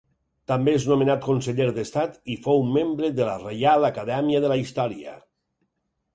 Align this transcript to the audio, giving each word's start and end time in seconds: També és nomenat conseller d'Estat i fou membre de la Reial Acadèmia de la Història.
També 0.51 0.71
és 0.77 0.85
nomenat 0.91 1.19
conseller 1.25 1.67
d'Estat 1.75 2.17
i 2.37 2.39
fou 2.47 2.65
membre 2.79 3.13
de 3.21 3.29
la 3.29 3.37
Reial 3.45 3.87
Acadèmia 3.93 4.43
de 4.47 4.53
la 4.55 4.61
Història. 4.65 5.17